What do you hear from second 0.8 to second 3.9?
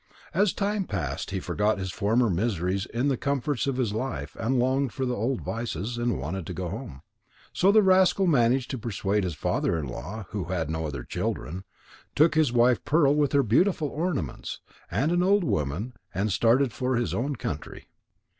passed, he forgot his former miseries in the comforts of